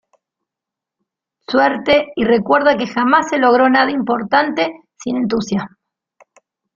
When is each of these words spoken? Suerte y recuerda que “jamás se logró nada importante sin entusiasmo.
Suerte 1.47 2.07
y 2.15 2.23
recuerda 2.23 2.75
que 2.75 2.87
“jamás 2.87 3.29
se 3.29 3.37
logró 3.37 3.69
nada 3.69 3.91
importante 3.91 4.73
sin 4.97 5.15
entusiasmo. 5.15 5.77